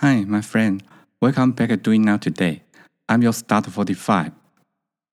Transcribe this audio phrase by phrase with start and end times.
[0.00, 0.82] Hi, my friend.
[1.20, 2.64] Welcome back to Doing Now Today.
[3.08, 4.32] I'm your start 45.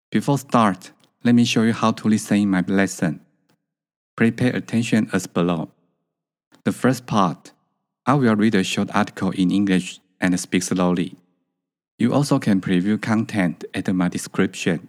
[0.09, 0.91] Before start,
[1.23, 3.21] let me show you how to listen in my lesson.
[4.17, 5.69] Please pay attention as below.
[6.63, 7.51] The first part,
[8.07, 11.15] I will read a short article in English and speak slowly.
[11.99, 14.87] You also can preview content at my description.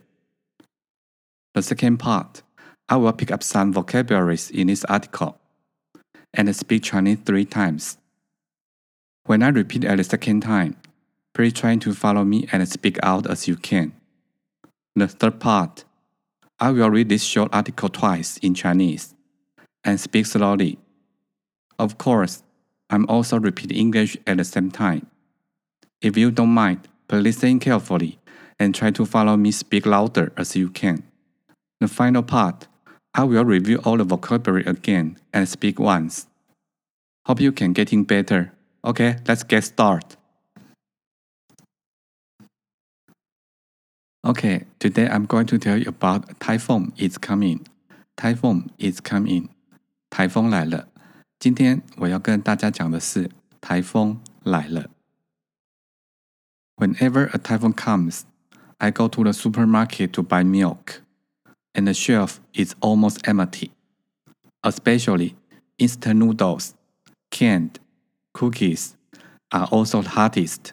[1.53, 2.41] The second part,
[2.89, 5.39] I will pick up some vocabularies in this article
[6.33, 7.99] and speak Chinese three times.
[9.25, 10.77] When I repeat at the second time,
[11.35, 13.93] please try to follow me and speak out as you can.
[14.97, 15.85] The third part,
[16.59, 19.15] I will read this short article twice in Chinese
[19.85, 20.79] and speak slowly.
[21.79, 22.43] Of course,
[22.91, 25.07] I'm also repeating English at the same time.
[26.01, 28.19] If you don't mind, please listen carefully
[28.59, 31.05] and try to follow me speak louder as you can.
[31.81, 32.69] The final part,
[33.15, 36.27] I will review all the vocabulary again and speak once.
[37.27, 38.53] Hope you can getting better.
[38.84, 40.18] Okay, let's get started.
[44.26, 47.66] Okay, today I'm going to tell you about typhoon is coming.
[48.18, 49.50] Typhoon is coming.
[50.10, 50.88] 台风来了。
[51.40, 53.30] 今天我要跟大家讲的是
[53.62, 54.90] 台风来了。
[56.76, 58.24] Whenever a typhoon comes,
[58.78, 61.02] I go to the supermarket to buy milk,
[61.74, 63.72] and the shelf is almost empty.
[64.62, 65.36] Especially
[65.78, 66.74] instant noodles,
[67.32, 67.80] canned
[68.35, 68.97] cookies
[69.53, 70.73] are also hottest.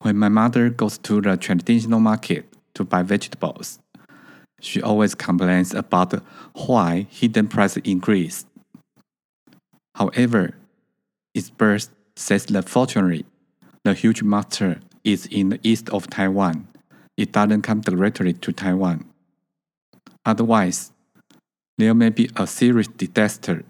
[0.00, 3.78] When my mother goes to the traditional market to buy vegetables,
[4.60, 6.14] she always complains about
[6.54, 8.44] why hidden price increase.
[9.94, 10.54] However,
[11.34, 13.24] experts says that fortunately,
[13.84, 16.68] the huge monster is in the east of Taiwan.
[17.16, 19.04] It doesn't come directly to Taiwan.
[20.24, 20.92] Otherwise,
[21.78, 23.64] there may be a serious disaster.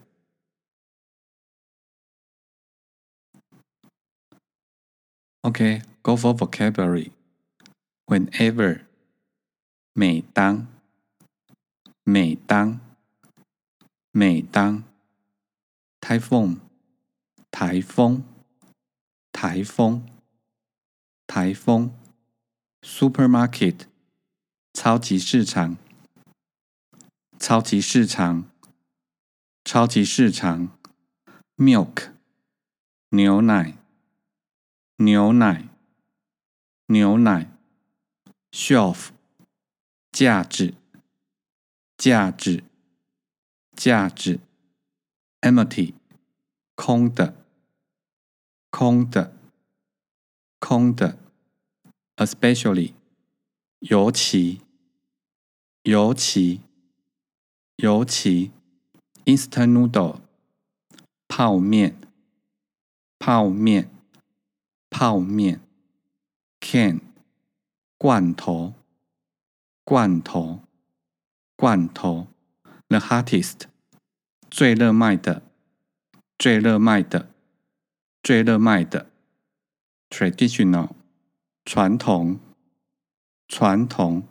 [5.47, 7.11] Okay, go for vocabulary.
[8.05, 8.81] Whenever
[9.93, 10.67] 每当
[12.03, 12.79] 每当
[14.11, 14.83] 每当
[16.01, 16.59] 台风
[17.51, 18.23] 台风
[19.31, 20.05] 台风
[21.27, 21.93] 台风
[22.81, 23.81] supermarket
[24.73, 25.77] 超级市场
[27.37, 28.49] 超级市场
[29.63, 30.69] 超级市场
[31.57, 32.09] milk
[33.09, 33.77] 牛奶
[35.00, 35.68] 牛奶，
[36.86, 37.52] 牛奶
[38.50, 39.10] ，shelf，
[40.10, 40.74] 架子，
[41.96, 42.64] 架子，
[43.76, 44.40] 架子
[45.40, 45.94] ，empty，
[46.74, 47.46] 空的，
[48.70, 49.36] 空的，
[50.58, 51.16] 空的
[52.16, 52.94] ，especially，
[53.78, 54.62] 尤其，
[55.82, 56.60] 尤其，
[57.76, 58.50] 尤其
[59.26, 60.22] ，instant noodle，
[61.28, 61.96] 泡面，
[63.20, 63.97] 泡面。
[64.90, 65.60] 泡面
[66.60, 67.00] ，can，
[67.98, 68.74] 罐头，
[69.84, 70.62] 罐头，
[71.56, 72.28] 罐头
[72.88, 73.62] ，the hottest，
[74.50, 75.42] 最热卖的，
[76.38, 77.30] 最热卖的，
[78.22, 79.10] 最热卖的
[80.08, 80.90] ，traditional，
[81.64, 82.40] 传统，
[83.46, 84.26] 传统，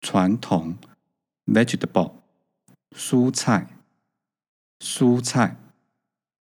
[0.00, 0.78] 传统
[1.46, 2.14] ，vegetable，
[2.92, 3.76] 蔬菜，
[4.78, 5.56] 蔬菜，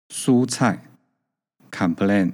[0.09, 0.89] 蔬菜
[1.71, 2.33] ，complain。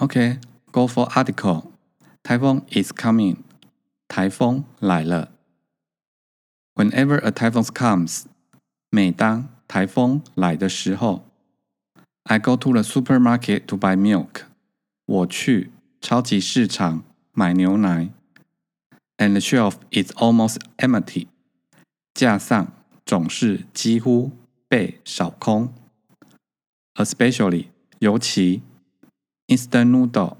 [0.00, 0.38] Okay,
[0.70, 1.72] go for article.
[2.22, 3.38] Typhoon is coming.
[4.06, 5.32] 台风来了。
[6.74, 8.24] Whenever a typhoon comes,
[8.90, 11.24] 每当台风来的时候，
[12.24, 14.42] I go to the supermarket to buy milk.
[15.06, 17.02] 我去超级市场
[17.32, 18.10] 买牛奶。
[19.16, 21.26] And the shelf is almost empty.
[22.14, 22.72] 架上
[23.04, 24.30] 总是几乎
[24.68, 25.74] 被扫空。
[26.94, 27.66] Especially
[27.98, 28.62] 尤其
[29.46, 30.36] instant noodle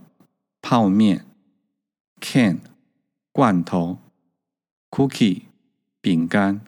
[0.60, 1.24] 泡面，
[2.20, 2.60] can
[3.32, 3.98] 罐头，
[4.90, 5.42] cookie
[6.00, 6.60] 饼干，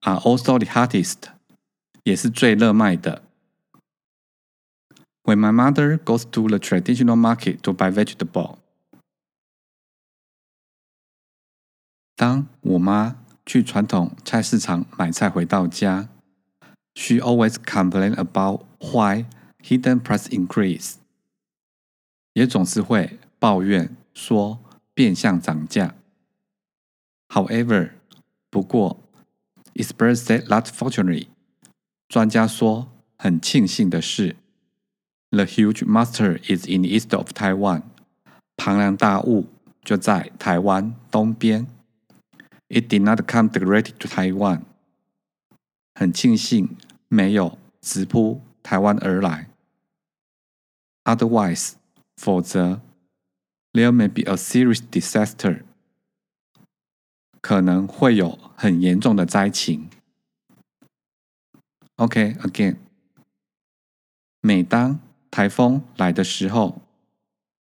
[0.00, 1.28] are also the hottest
[2.04, 3.22] 也是最热卖的。
[5.22, 8.58] When my mother goes to the traditional market to buy vegetable，
[12.14, 16.08] 当我妈去传统菜市场买菜回到家，
[16.94, 19.26] she always complain about why
[19.58, 20.94] hidden price increase，
[22.33, 24.59] 也总是会抱怨说
[24.93, 25.95] 变相涨价。
[27.29, 27.91] However，
[28.49, 28.99] 不过
[29.73, 31.27] ，experts say that fortunately，
[32.07, 34.35] 专家说很庆幸的是
[35.29, 37.83] ，the huge monster is in the east of Taiwan，
[38.57, 39.47] 庞然大物
[39.83, 41.67] 就在台湾东边。
[42.67, 44.61] It did not come directly to Taiwan，
[45.95, 46.77] 很庆幸
[47.09, 49.49] 没有直扑台湾而来。
[51.03, 51.73] Otherwise，
[52.21, 52.79] 否则
[53.73, 55.63] ，there may be a serious disaster。
[57.41, 59.89] 可能会有很严重的灾情。
[61.95, 62.77] OK，again，
[64.39, 64.99] 每当
[65.31, 66.83] 台风来的时候，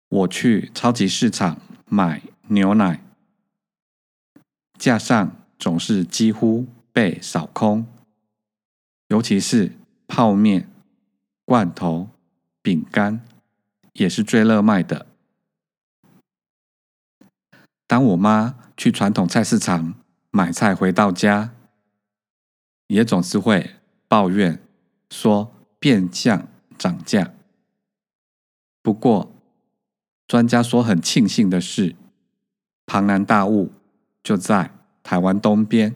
[0.10, 3.04] 我去超级市场买牛奶，
[4.80, 7.86] 架上总是几乎被扫空，
[9.10, 9.74] 尤其是
[10.08, 10.68] 泡面、
[11.46, 12.10] 罐头、
[12.64, 13.24] 饼干，
[13.94, 15.08] 也是最热卖的。
[17.88, 19.96] 当我妈去传统菜市场
[20.32, 21.54] 买菜回到家，
[22.88, 23.76] 也总是会
[24.08, 24.62] 抱怨
[25.10, 26.48] 说变相
[26.78, 27.34] 涨价。
[28.82, 29.32] 不过，
[30.28, 31.96] 专家说很庆幸的是，
[32.86, 33.72] 庞然大物
[34.22, 34.72] 就在
[35.02, 35.96] 台湾东边，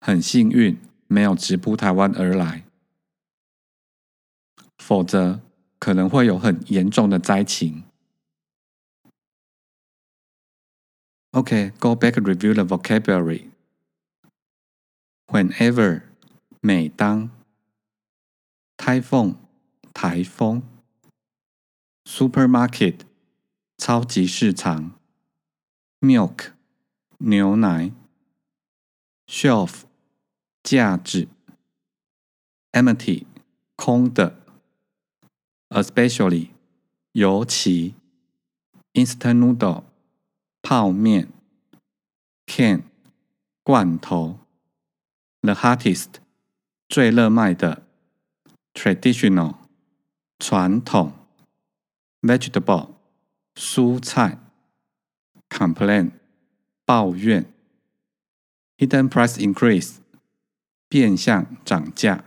[0.00, 2.64] 很幸运没有直扑台湾而来，
[4.78, 5.40] 否则
[5.78, 7.84] 可能会有很严重的灾情。
[11.32, 13.50] OK，go back and review the vocabulary.
[15.26, 16.02] Whenever,
[16.60, 17.30] 每当
[18.78, 19.36] typhoon,
[19.92, 20.62] 台风
[22.04, 23.00] supermarket,
[23.76, 24.92] 超级市场
[26.00, 26.52] milk,
[27.18, 27.92] 牛奶
[29.26, 29.82] shelf,
[30.62, 31.28] 架子
[32.72, 33.26] empty,
[33.74, 34.45] 空的
[35.75, 36.49] especially,
[37.13, 37.95] 尤其
[38.93, 39.83] instant noodle
[40.61, 41.29] 泡面，
[42.45, 42.83] can
[43.63, 44.39] 罐头，
[45.41, 46.15] the hottest
[46.87, 47.83] 最热卖的，
[48.73, 49.55] traditional
[50.39, 51.13] 传统，
[52.21, 52.95] vegetable
[53.55, 54.37] 蔬菜，
[55.49, 56.11] complain
[56.85, 57.45] 抱怨，
[58.77, 59.97] hidden price increase
[60.89, 62.23] 变相涨价，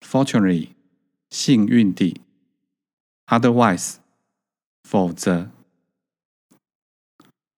[0.00, 0.70] fortunately
[1.30, 2.20] 幸运地
[3.31, 4.01] ，otherwise
[4.83, 5.47] 否则。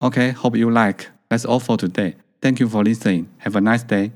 [0.00, 1.06] Okay, hope you like.
[1.30, 2.16] That's all for today.
[2.42, 3.28] Thank you for listening.
[3.38, 4.12] Have a nice day.